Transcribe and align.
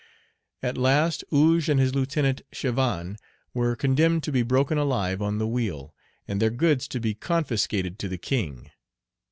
At 0.63 0.79
last 0.79 1.23
Ogé 1.31 1.69
and 1.69 1.79
his 1.79 1.93
lieutenant, 1.93 2.41
Chevanne, 2.51 3.17
were 3.53 3.75
condemned 3.75 4.23
to 4.23 4.31
be 4.31 4.41
broken 4.41 4.79
alive 4.79 5.21
on 5.21 5.37
the 5.37 5.45
wheel, 5.47 5.93
and 6.27 6.41
their 6.41 6.49
goods 6.49 6.87
to 6.87 6.99
be 6.99 7.13
confiscated 7.13 7.99
to 7.99 8.07
the 8.07 8.17
king. 8.17 8.71